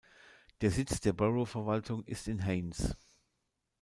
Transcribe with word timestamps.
Der 0.61 0.71
Sitz 0.71 0.99
der 1.01 1.13
Borough-Verwaltung 1.13 2.03
ist 2.05 2.27
in 2.27 2.43
Haines. 2.43 2.95